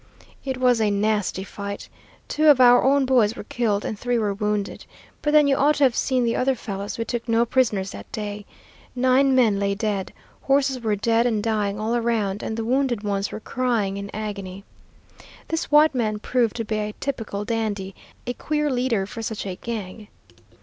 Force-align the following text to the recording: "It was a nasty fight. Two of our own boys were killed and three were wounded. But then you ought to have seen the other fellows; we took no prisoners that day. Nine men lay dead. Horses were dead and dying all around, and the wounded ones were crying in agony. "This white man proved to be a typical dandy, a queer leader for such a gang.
"It 0.43 0.57
was 0.57 0.81
a 0.81 0.89
nasty 0.89 1.43
fight. 1.43 1.87
Two 2.27 2.47
of 2.47 2.59
our 2.59 2.83
own 2.83 3.05
boys 3.05 3.35
were 3.35 3.43
killed 3.43 3.85
and 3.85 3.99
three 3.99 4.17
were 4.17 4.33
wounded. 4.33 4.83
But 5.21 5.31
then 5.31 5.47
you 5.47 5.55
ought 5.55 5.75
to 5.75 5.83
have 5.83 5.95
seen 5.95 6.23
the 6.23 6.35
other 6.35 6.55
fellows; 6.55 6.97
we 6.97 7.05
took 7.05 7.29
no 7.29 7.45
prisoners 7.45 7.91
that 7.91 8.11
day. 8.11 8.47
Nine 8.95 9.35
men 9.35 9.59
lay 9.59 9.75
dead. 9.75 10.11
Horses 10.41 10.79
were 10.79 10.95
dead 10.95 11.27
and 11.27 11.43
dying 11.43 11.79
all 11.79 11.95
around, 11.95 12.41
and 12.41 12.57
the 12.57 12.65
wounded 12.65 13.03
ones 13.03 13.31
were 13.31 13.39
crying 13.39 13.97
in 13.97 14.09
agony. 14.11 14.63
"This 15.49 15.69
white 15.69 15.93
man 15.93 16.17
proved 16.17 16.55
to 16.55 16.65
be 16.65 16.77
a 16.77 16.95
typical 16.99 17.45
dandy, 17.45 17.93
a 18.25 18.33
queer 18.33 18.71
leader 18.71 19.05
for 19.05 19.21
such 19.21 19.45
a 19.45 19.55
gang. 19.55 20.07